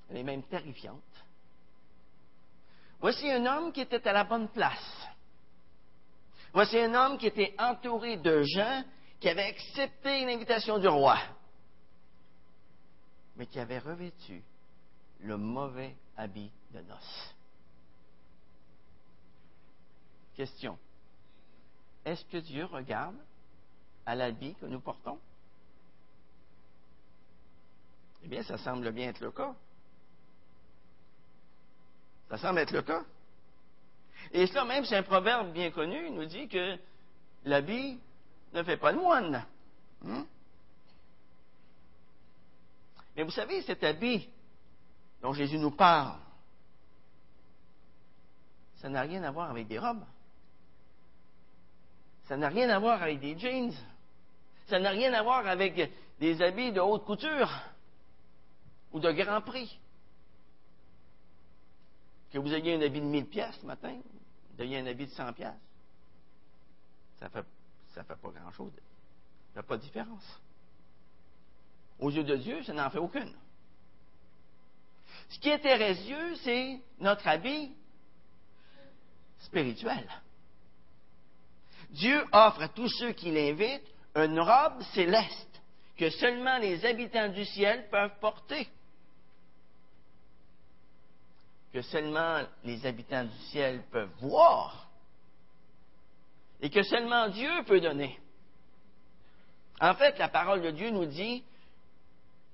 [0.09, 1.03] Elle est même terrifiante.
[2.99, 5.07] Voici un homme qui était à la bonne place.
[6.55, 8.85] Voici un homme qui était entouré de gens
[9.21, 11.19] qui avaient accepté l'invitation du roi,
[13.37, 14.43] mais qui avait revêtu
[15.21, 17.35] le mauvais habit de noces.
[20.37, 20.79] Question.
[22.05, 23.17] Est-ce que Dieu regarde
[24.07, 25.19] à l'habit que nous portons?
[28.25, 29.55] Eh bien, ça semble bien être le cas.
[32.29, 33.05] Ça semble être le cas.
[34.33, 36.77] Et cela même, c'est un proverbe bien connu, il nous dit que
[37.45, 37.99] l'habit
[38.53, 39.45] ne fait pas le moine.
[40.03, 40.23] Hmm?
[43.17, 44.29] Mais vous savez, cet habit
[45.23, 46.19] dont Jésus nous parle,
[48.79, 50.05] ça n'a rien à voir avec des robes.
[52.25, 53.73] Ça n'a rien à voir avec des jeans.
[54.67, 57.51] Ça n'a rien à voir avec des habits de haute couture
[58.93, 59.79] ou de grand prix.
[62.31, 63.97] Que vous ayez un habit de 1000 pièces ce matin,
[64.51, 65.55] vous ayez un habit de 100 pièces,
[67.19, 67.45] ça fait
[67.95, 68.73] ça fait pas grand-chose.
[69.55, 70.41] Ça fait pas de différence.
[71.99, 73.33] Aux yeux de Dieu, ça n'en fait aucune.
[75.31, 77.75] Ce qui intéresse Dieu, c'est notre habit
[79.41, 80.09] spirituel.
[81.91, 85.61] Dieu offre à tous ceux qui l'invitent une robe céleste
[85.97, 88.69] que seulement les habitants du ciel peuvent porter.
[91.73, 94.89] Que seulement les habitants du ciel peuvent voir.
[96.61, 98.19] Et que seulement Dieu peut donner.
[99.81, 101.45] En fait, la parole de Dieu nous dit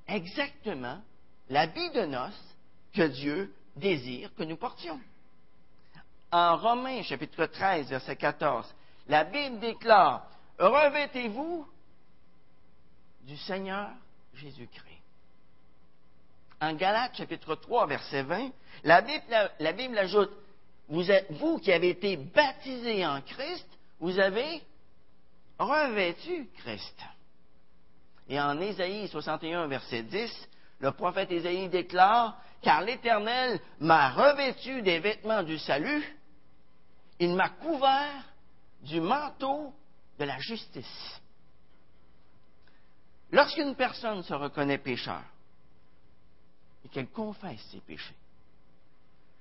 [0.07, 1.01] exactement
[1.49, 2.57] l'habit de noces
[2.93, 5.01] que Dieu désire que nous portions.
[6.37, 8.67] En Romains chapitre 13, verset 14,
[9.07, 10.27] la Bible déclare
[10.59, 11.65] Revêtez-vous
[13.23, 13.91] du Seigneur
[14.35, 15.03] Jésus-Christ.
[16.61, 18.51] En Galates, chapitre 3, verset 20,
[18.83, 20.33] la Bible, ajoute,
[20.89, 23.69] vous, êtes, vous qui avez été baptisés en Christ,
[24.01, 24.61] vous avez
[25.57, 27.01] revêtu Christ.
[28.29, 30.49] Et en Ésaïe 61, verset 10,
[30.81, 36.05] le prophète Ésaïe déclare, car l'Éternel m'a revêtu des vêtements du salut,
[37.19, 38.25] il m'a couvert
[38.83, 39.73] du manteau
[40.19, 41.21] de la justice.
[43.31, 45.23] Lorsqu'une personne se reconnaît pécheur
[46.85, 48.15] et qu'elle confesse ses péchés,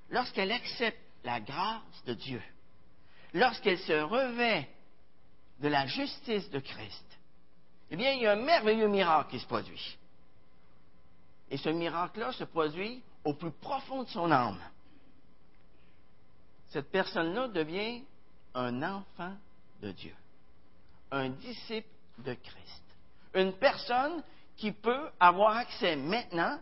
[0.09, 2.41] lorsqu'elle accepte la grâce de Dieu,
[3.33, 4.69] lorsqu'elle se revêt
[5.59, 7.05] de la justice de Christ,
[7.91, 9.97] eh bien, il y a un merveilleux miracle qui se produit.
[11.51, 14.59] Et ce miracle-là se produit au plus profond de son âme.
[16.73, 18.03] Cette personne-là devient
[18.55, 19.35] un enfant
[19.79, 20.15] de Dieu,
[21.11, 22.83] un disciple de Christ,
[23.35, 24.23] une personne
[24.57, 26.59] qui peut avoir accès maintenant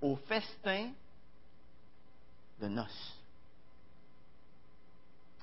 [0.00, 0.92] au festin
[2.60, 3.16] de noces.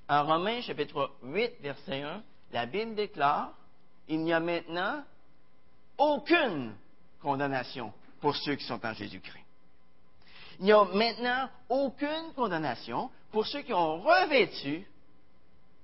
[0.08, 2.24] En Romains chapitre 8, verset 1,
[2.54, 3.52] la Bible déclare,
[4.08, 5.04] il n'y a maintenant
[5.98, 6.74] aucune
[7.22, 9.45] condamnation pour ceux qui sont en Jésus-Christ.
[10.60, 14.86] Il n'y a maintenant aucune condamnation pour ceux qui ont revêtu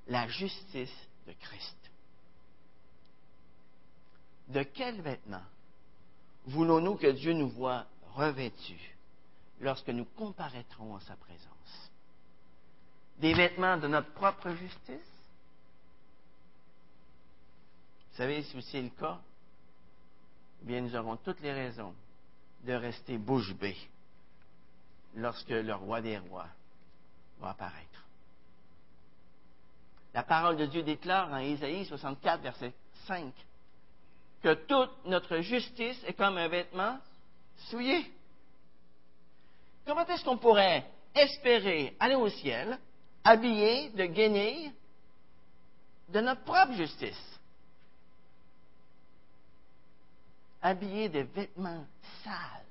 [0.08, 0.96] la justice
[1.28, 1.78] de Christ.
[4.48, 5.44] De quel vêtement
[6.46, 8.96] voulons-nous que Dieu nous voit revêtus
[9.60, 11.92] lorsque nous comparaîtrons en sa présence?
[13.20, 15.12] Des vêtements de notre propre justice?
[18.12, 19.20] Vous savez, si c'est le cas,
[20.62, 21.94] eh bien, nous aurons toutes les raisons
[22.64, 23.78] de rester bouche bée
[25.16, 26.48] lorsque le roi des rois
[27.40, 28.06] va apparaître.
[30.14, 32.74] La parole de Dieu déclare en Isaïe 64, verset
[33.08, 33.34] 5,
[34.42, 37.00] que toute notre justice est comme un vêtement
[37.70, 38.12] souillé.
[39.86, 42.78] Comment est-ce qu'on pourrait espérer aller au ciel,
[43.24, 44.72] habillé de guenilles
[46.10, 47.40] de notre propre justice?
[50.62, 51.86] Habillé de vêtements
[52.24, 52.66] sales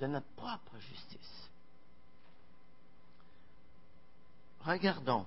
[0.00, 1.47] de notre propre justice.
[4.68, 5.24] Regardons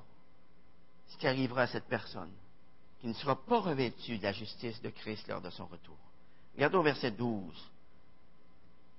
[1.07, 2.31] ce qui arrivera à cette personne
[2.99, 5.97] qui ne sera pas revêtue de la justice de Christ lors de son retour.
[6.53, 7.71] Regardons verset 12.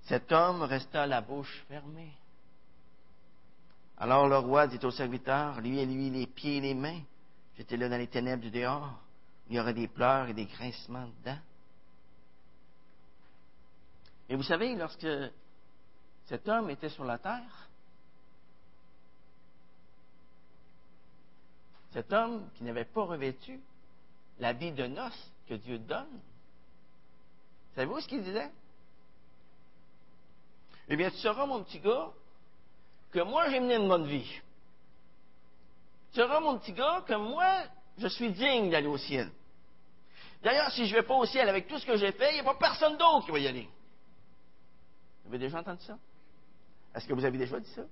[0.02, 2.12] Cet homme resta la bouche fermée.
[3.98, 7.02] Alors le roi dit au serviteur, lui et lui les pieds et les mains,
[7.56, 8.98] j'étais là dans les ténèbres du dehors,
[9.48, 11.38] il y aurait des pleurs et des grincements dedans.
[14.28, 15.06] Et vous savez, lorsque
[16.24, 17.68] cet homme était sur la terre,
[21.92, 23.60] cet homme qui n'avait pas revêtu
[24.38, 26.20] la vie de noces que Dieu donne,
[27.74, 28.50] savez-vous ce qu'il disait?
[30.88, 32.10] Eh bien, tu sauras, mon petit gars,
[33.12, 34.40] que moi, j'ai mené une bonne vie.
[36.12, 37.64] Tu sauras, mon petit gars, que moi,
[37.98, 39.30] je suis digne d'aller au ciel.
[40.42, 42.34] D'ailleurs, si je ne vais pas au ciel avec tout ce que j'ai fait, il
[42.34, 43.68] n'y a pas personne d'autre qui va y aller.
[45.24, 45.96] Vous avez déjà entendu ça?
[46.94, 47.82] Est-ce que vous avez déjà dit ça?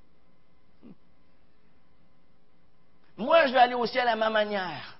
[3.20, 4.98] Moi, je vais aller au ciel à ma manière,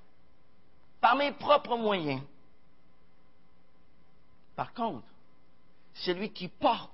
[1.01, 2.23] par mes propres moyens.
[4.55, 5.07] Par contre,
[5.95, 6.93] celui qui porte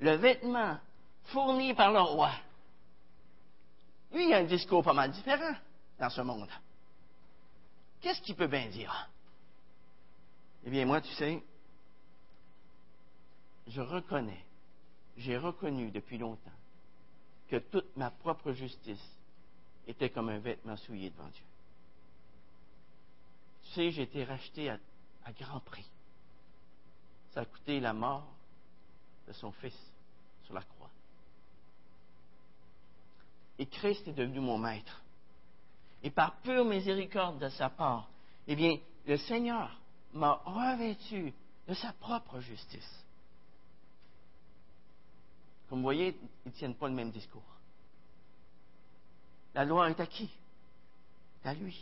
[0.00, 0.76] le vêtement
[1.26, 2.32] fourni par le roi,
[4.12, 5.54] lui, il a un discours pas mal différent
[6.00, 6.50] dans ce monde.
[8.00, 9.08] Qu'est-ce qu'il peut bien dire?
[10.64, 11.40] Eh bien, moi, tu sais,
[13.68, 14.44] je reconnais,
[15.18, 16.50] j'ai reconnu depuis longtemps
[17.48, 19.14] que toute ma propre justice
[19.86, 21.44] était comme un vêtement souillé devant Dieu.
[23.64, 24.78] Tu sais, j'ai été racheté à,
[25.38, 25.86] grand prix.
[27.32, 28.26] Ça a coûté la mort
[29.26, 29.76] de son Fils
[30.44, 30.90] sur la croix.
[33.58, 35.02] Et Christ est devenu mon maître.
[36.02, 38.08] Et par pure miséricorde de sa part,
[38.46, 39.80] eh bien, le Seigneur
[40.12, 41.32] m'a revêtu
[41.66, 43.04] de sa propre justice.
[45.68, 47.42] Comme vous voyez, ils ne tiennent pas le même discours.
[49.54, 50.30] La loi est à qui?
[51.44, 51.78] À lui.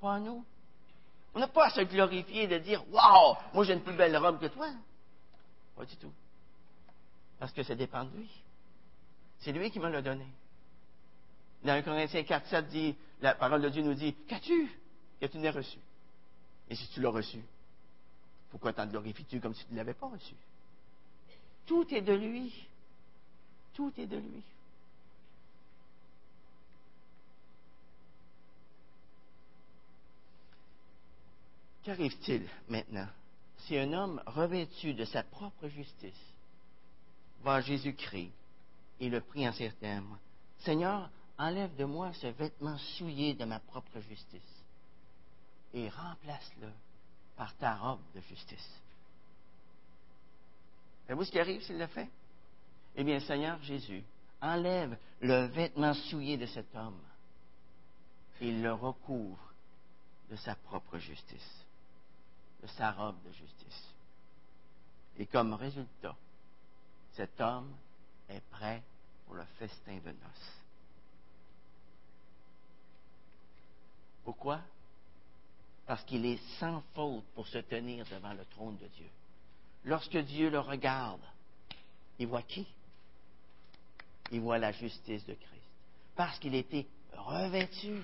[0.00, 0.44] Pas à nous.
[1.34, 4.40] On n'a pas à se glorifier de dire Waouh, moi j'ai une plus belle robe
[4.40, 4.68] que toi.
[5.76, 6.12] Pas du tout.
[7.38, 8.30] Parce que ça dépend de lui.
[9.40, 10.26] C'est lui qui me l'a donné.
[11.64, 14.70] Dans 1 Corinthiens 4, 7 dit, la parole de Dieu nous dit, qu'as-tu
[15.20, 15.78] que tu n'aies reçu?
[16.68, 17.38] Et si tu l'as reçu,
[18.50, 20.34] pourquoi t'en glorifies-tu comme si tu ne l'avais pas reçu?
[21.66, 22.52] Tout est de lui.
[23.74, 24.42] Tout est de lui.
[31.82, 33.08] Qu'arrive-t-il maintenant
[33.58, 36.34] si un homme revêtu de sa propre justice
[37.42, 38.32] va à Jésus-Christ
[39.00, 40.18] et le prie en ces termes?
[40.58, 44.64] Seigneur, enlève de moi ce vêtement souillé de ma propre justice
[45.72, 46.70] et remplace-le
[47.36, 48.80] par ta robe de justice.
[51.06, 52.08] Savez-vous ce qui arrive s'il le fait?
[52.96, 54.02] Eh bien, Seigneur Jésus,
[54.42, 57.00] enlève le vêtement souillé de cet homme
[58.40, 59.52] et le recouvre
[60.30, 61.64] de sa propre justice,
[62.62, 63.88] de sa robe de justice.
[65.18, 66.16] Et comme résultat,
[67.12, 67.74] cet homme
[68.28, 68.82] est prêt
[69.26, 70.60] pour le festin de noces.
[74.24, 74.60] Pourquoi?
[75.86, 79.08] Parce qu'il est sans faute pour se tenir devant le trône de Dieu.
[79.84, 81.22] Lorsque Dieu le regarde,
[82.18, 82.66] il voit qui?
[84.30, 85.64] Il voit la justice de Christ.
[86.14, 88.02] Parce qu'il était revêtu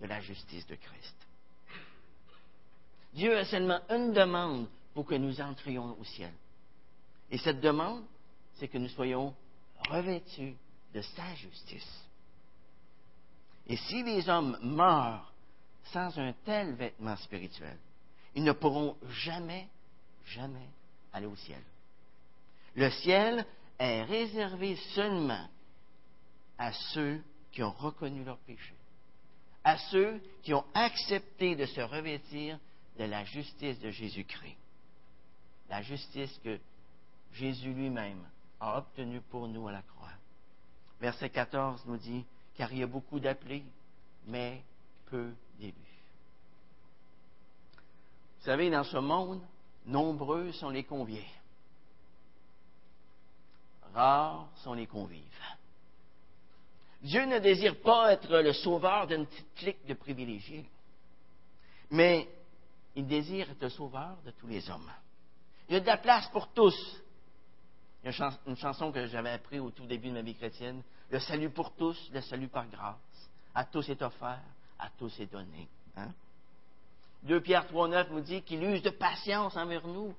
[0.00, 1.21] de la justice de Christ.
[3.12, 6.32] Dieu a seulement une demande pour que nous entrions au ciel.
[7.30, 8.04] Et cette demande,
[8.54, 9.34] c'est que nous soyons
[9.88, 10.54] revêtus
[10.94, 12.04] de sa justice.
[13.66, 15.32] Et si les hommes meurent
[15.84, 17.76] sans un tel vêtement spirituel,
[18.34, 19.68] ils ne pourront jamais,
[20.26, 20.68] jamais
[21.12, 21.62] aller au ciel.
[22.74, 23.44] Le ciel
[23.78, 25.48] est réservé seulement
[26.58, 28.74] à ceux qui ont reconnu leur péché,
[29.64, 32.58] à ceux qui ont accepté de se revêtir
[32.98, 34.56] de la justice de Jésus-Christ,
[35.68, 36.58] la justice que
[37.32, 38.22] Jésus lui-même
[38.60, 40.10] a obtenue pour nous à la croix.
[41.00, 42.24] Verset 14 nous dit,
[42.54, 43.64] car il y a beaucoup d'appelés,
[44.26, 44.62] mais
[45.06, 45.74] peu d'élus.
[48.38, 49.40] Vous savez, dans ce monde,
[49.86, 51.26] nombreux sont les conviés.
[53.94, 55.22] Rares sont les convives.
[57.02, 60.64] Dieu ne désire pas être le sauveur d'une petite clique de privilégiés,
[61.90, 62.28] mais
[62.94, 64.90] il désire être le sauveur de tous les hommes.
[65.68, 66.76] Il y a de la place pour tous.
[68.04, 70.82] Il y a une chanson que j'avais appris au tout début de ma vie chrétienne.
[71.10, 73.30] Le salut pour tous, le salut par grâce.
[73.54, 74.42] À tous est offert,
[74.78, 75.68] à tous est donné.
[75.96, 76.08] Hein?
[77.24, 80.14] 2 Pierre 3.9 nous dit qu'il use de patience envers nous,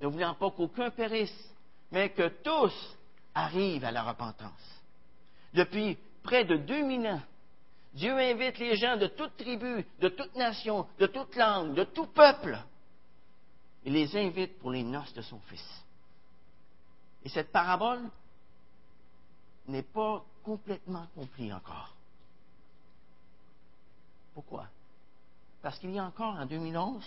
[0.00, 1.54] ne voulant pas qu'aucun périsse,
[1.92, 2.96] mais que tous
[3.34, 4.82] arrivent à la repentance.
[5.52, 7.22] Depuis près de 2000 ans,
[7.94, 12.06] Dieu invite les gens de toute tribu, de toute nation, de toute langue, de tout
[12.06, 12.58] peuple.
[13.84, 15.84] Il les invite pour les noces de son Fils.
[17.24, 18.02] Et cette parabole
[19.68, 21.94] n'est pas complètement accomplie encore.
[24.34, 24.66] Pourquoi?
[25.62, 27.02] Parce qu'il y a encore en 2011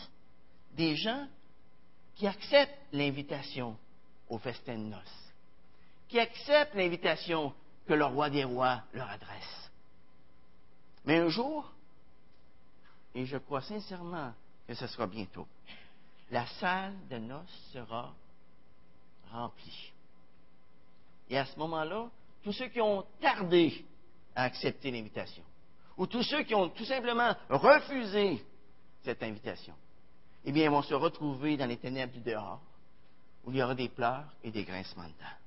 [0.71, 1.27] des gens
[2.15, 3.77] qui acceptent l'invitation
[4.29, 5.33] au festin de noces,
[6.07, 7.53] qui acceptent l'invitation
[7.85, 9.66] que le roi des rois leur adresse.
[11.07, 11.71] Mais un jour,
[13.15, 14.33] et je crois sincèrement
[14.67, 15.47] que ce sera bientôt,
[16.29, 18.13] la salle de noces sera
[19.31, 19.93] remplie.
[21.29, 22.09] Et à ce moment-là,
[22.43, 23.85] tous ceux qui ont tardé
[24.35, 25.43] à accepter l'invitation,
[25.95, 28.45] ou tous ceux qui ont tout simplement refusé
[29.01, 29.75] cette invitation,
[30.43, 32.59] eh bien, vont se retrouver dans les ténèbres du dehors,
[33.45, 35.37] où il y aura des pleurs et des grincements de dents.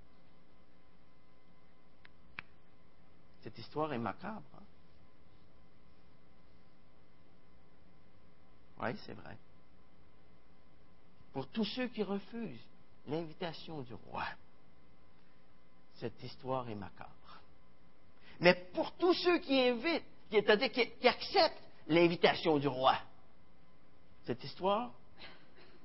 [3.42, 4.59] Cette histoire est macabre.
[8.82, 9.36] Oui, c'est vrai.
[11.32, 12.64] Pour tous ceux qui refusent
[13.06, 14.24] l'invitation du roi,
[15.96, 17.10] cette histoire est macabre.
[18.40, 22.96] Mais pour tous ceux qui invitent, c'est-à-dire qui, acceptent l'invitation du roi,
[24.24, 24.90] cette histoire,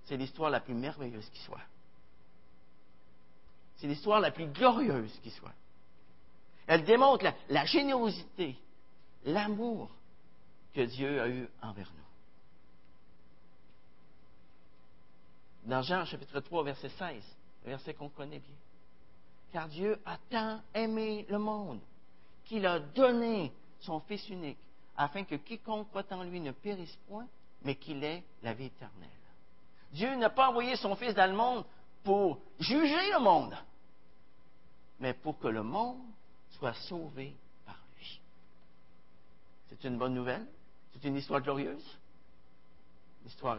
[0.05, 1.61] c'est l'histoire la plus merveilleuse qui soit.
[3.77, 5.53] C'est l'histoire la plus glorieuse qui soit.
[6.67, 8.55] Elle démontre la, la générosité,
[9.25, 9.89] l'amour
[10.73, 12.04] que Dieu a eu envers nous.
[15.65, 17.23] Dans Jean chapitre 3, verset 16,
[17.63, 18.55] le verset qu'on connaît bien.
[19.51, 21.79] Car Dieu a tant aimé le monde
[22.43, 24.59] qu'il a donné son Fils unique,
[24.95, 27.27] afin que quiconque croit en lui ne périsse point,
[27.63, 29.09] mais qu'il ait la vie éternelle.
[29.91, 31.65] Dieu n'a pas envoyé son Fils dans le monde
[32.03, 33.57] pour juger le monde,
[34.99, 36.01] mais pour que le monde
[36.51, 37.35] soit sauvé
[37.65, 38.21] par lui.
[39.69, 40.45] C'est une bonne nouvelle,
[40.93, 41.97] c'est une histoire glorieuse,
[43.23, 43.57] une histoire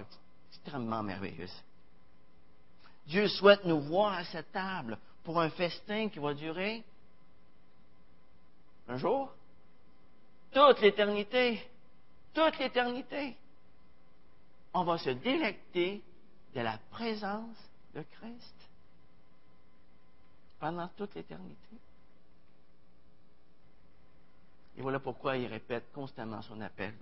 [0.51, 1.65] extrêmement merveilleuse.
[3.07, 6.85] Dieu souhaite nous voir à cette table pour un festin qui va durer
[8.89, 9.33] un jour,
[10.53, 11.61] toute l'éternité,
[12.35, 13.37] toute l'éternité.
[14.73, 16.03] On va se délecter
[16.55, 17.57] de la présence
[17.95, 18.55] de Christ
[20.59, 21.77] pendant toute l'éternité.
[24.77, 26.95] Et voilà pourquoi il répète constamment son appel.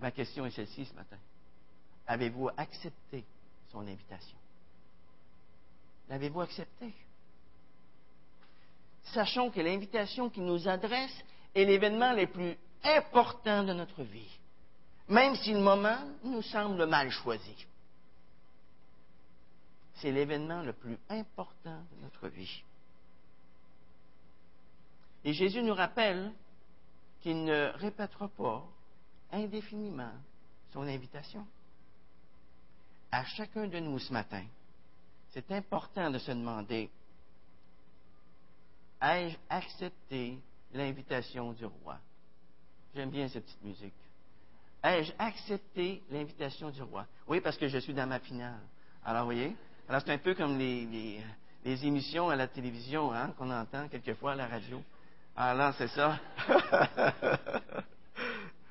[0.00, 1.18] Ma question est celle-ci ce matin.
[2.06, 3.24] Avez-vous accepté
[3.70, 4.36] son invitation?
[6.08, 6.92] L'avez-vous accepté?
[9.12, 14.38] Sachons que l'invitation qu'il nous adresse est l'événement le plus important de notre vie,
[15.08, 17.66] même si le moment nous semble mal choisi.
[19.94, 22.62] C'est l'événement le plus important de notre vie.
[25.24, 26.32] Et Jésus nous rappelle
[27.22, 28.64] qu'il ne répétera pas
[29.32, 30.12] indéfiniment
[30.72, 31.44] son invitation
[33.10, 34.44] à chacun de nous ce matin,
[35.30, 36.90] c'est important de se demander,
[39.02, 40.38] ai-je accepté
[40.72, 41.98] l'invitation du roi?
[42.94, 43.94] J'aime bien cette petite musique.
[44.82, 47.06] Ai-je accepté l'invitation du roi?
[47.26, 48.60] Oui, parce que je suis dans ma finale.
[49.04, 49.54] Alors, vous voyez?
[49.88, 51.20] Alors, c'est un peu comme les,
[51.64, 54.82] émissions à la télévision hein, qu'on entend quelquefois à la radio.
[55.36, 56.18] Alors, c'est ça.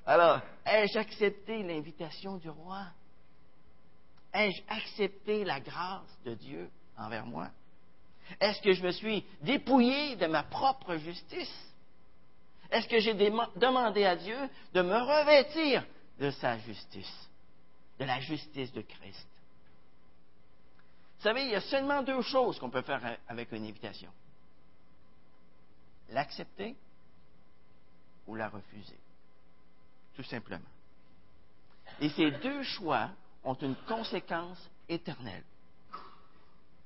[0.08, 2.86] Alors, ai-je accepté l'invitation du roi?
[4.36, 7.50] Ai-je accepté la grâce de Dieu envers moi?
[8.42, 11.74] Est-ce que je me suis dépouillé de ma propre justice?
[12.70, 14.38] Est-ce que j'ai demandé à Dieu
[14.74, 15.86] de me revêtir
[16.20, 17.30] de sa justice,
[17.98, 19.28] de la justice de Christ?
[21.18, 24.12] Vous savez, il y a seulement deux choses qu'on peut faire avec une invitation.
[26.10, 26.76] L'accepter
[28.28, 29.00] ou la refuser.
[30.14, 30.66] Tout simplement.
[32.02, 33.12] Et ces deux choix
[33.46, 35.44] ont une conséquence éternelle.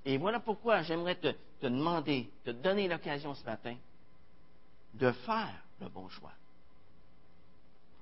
[0.05, 3.75] Et voilà pourquoi j'aimerais te, demander, te donner l'occasion ce matin
[4.93, 6.31] de faire le bon choix.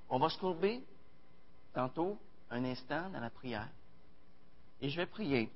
[0.09, 0.83] On va se courber
[1.73, 2.17] tantôt,
[2.49, 3.67] un instant, dans la prière.
[4.81, 5.51] Et je vais prier.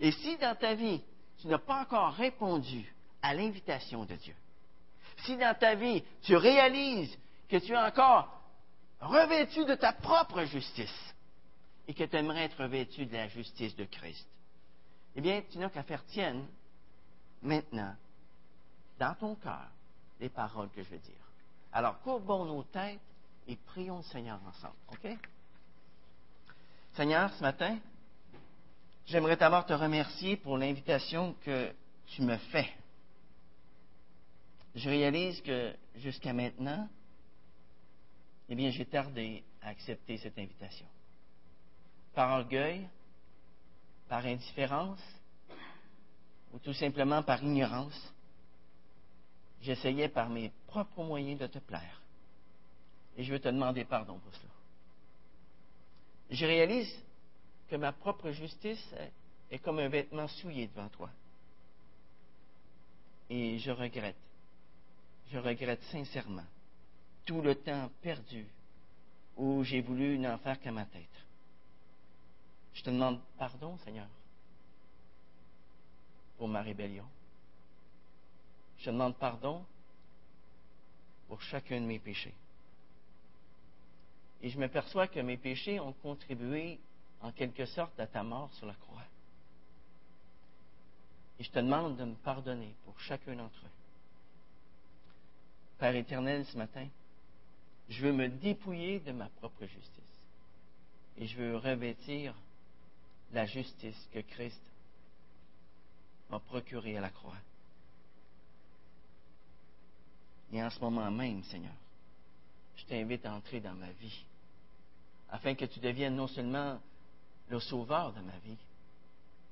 [0.00, 1.02] Et si dans ta vie,
[1.38, 2.92] tu n'as pas encore répondu
[3.22, 4.34] à l'invitation de Dieu,
[5.18, 7.16] si dans ta vie, tu réalises
[7.48, 8.28] que tu es encore
[9.00, 11.13] revêtu de ta propre justice
[11.86, 14.26] et que tu aimerais être revêtu de la justice de Christ,
[15.16, 16.46] eh bien, tu n'as qu'à faire tienne
[17.42, 17.94] maintenant,
[18.98, 19.68] dans ton cœur,
[20.20, 21.14] les paroles que je vais dire.
[21.72, 23.00] Alors, courbons nos têtes
[23.46, 24.74] et prions le Seigneur ensemble.
[24.92, 25.18] OK?
[26.94, 27.78] Seigneur, ce matin,
[29.06, 31.72] j'aimerais d'abord te remercier pour l'invitation que
[32.06, 32.72] tu me fais.
[34.74, 36.88] Je réalise que jusqu'à maintenant,
[38.48, 40.86] eh bien, j'ai tardé à accepter cette invitation.
[42.14, 42.88] Par orgueil,
[44.08, 45.02] par indifférence
[46.52, 48.12] ou tout simplement par ignorance,
[49.60, 52.00] j'essayais par mes propres moyens de te plaire.
[53.16, 54.52] Et je veux te demander pardon pour cela.
[56.30, 56.94] Je réalise
[57.68, 58.94] que ma propre justice
[59.50, 61.10] est comme un vêtement souillé devant toi.
[63.30, 64.16] Et je regrette,
[65.32, 66.44] je regrette sincèrement
[67.24, 68.46] tout le temps perdu
[69.36, 71.02] où j'ai voulu n'en faire qu'à ma tête.
[72.74, 74.08] Je te demande pardon, Seigneur,
[76.36, 77.06] pour ma rébellion.
[78.78, 79.64] Je te demande pardon
[81.28, 82.34] pour chacun de mes péchés.
[84.42, 86.78] Et je me perçois que mes péchés ont contribué
[87.22, 89.02] en quelque sorte à ta mort sur la croix.
[91.38, 93.70] Et je te demande de me pardonner pour chacun d'entre eux.
[95.78, 96.86] Père éternel, ce matin,
[97.88, 100.04] je veux me dépouiller de ma propre justice.
[101.16, 102.34] Et je veux revêtir
[103.34, 104.60] la justice que Christ
[106.30, 107.36] m'a procurée à la croix.
[110.52, 111.74] Et en ce moment même, Seigneur,
[112.76, 114.24] je t'invite à entrer dans ma vie,
[115.30, 116.80] afin que tu deviennes non seulement
[117.48, 118.56] le sauveur de ma vie,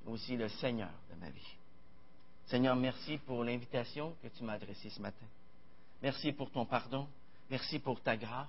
[0.05, 1.55] mais aussi le Seigneur de ma vie.
[2.47, 5.25] Seigneur, merci pour l'invitation que tu m'as adressée ce matin.
[6.01, 7.07] Merci pour ton pardon.
[7.49, 8.47] Merci pour ta grâce.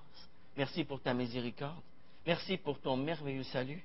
[0.57, 1.81] Merci pour ta miséricorde.
[2.25, 3.83] Merci pour ton merveilleux salut.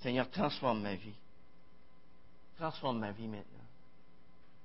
[0.00, 1.14] Seigneur, transforme ma vie.
[2.56, 3.66] Transforme ma vie maintenant,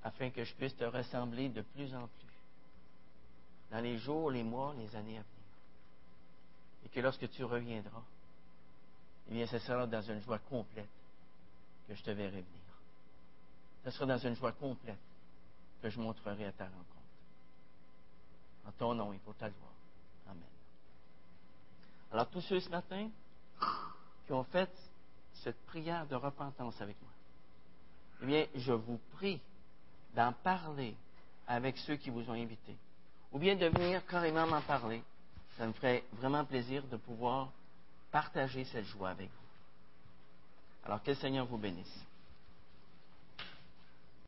[0.03, 2.23] afin que je puisse te ressembler de plus en plus
[3.73, 5.25] dans les jours, les mois, les années à venir.
[6.85, 8.03] Et que lorsque tu reviendras,
[9.29, 10.89] eh bien, ce sera dans une joie complète
[11.87, 12.45] que je te verrai venir.
[13.83, 14.99] Ce sera dans une joie complète
[15.81, 16.87] que je montrerai à ta rencontre.
[18.67, 19.73] En ton nom et pour ta gloire.
[20.27, 20.43] Amen.
[22.11, 23.09] Alors, tous ceux ce matin
[24.25, 24.69] qui ont fait
[25.35, 27.11] cette prière de repentance avec moi,
[28.21, 29.41] eh bien, je vous prie
[30.15, 30.95] d'en parler
[31.47, 32.77] avec ceux qui vous ont invités.
[33.31, 35.03] Ou bien de venir carrément m'en parler.
[35.57, 37.51] Ça me ferait vraiment plaisir de pouvoir
[38.11, 40.85] partager cette joie avec vous.
[40.85, 42.05] Alors, que le Seigneur vous bénisse.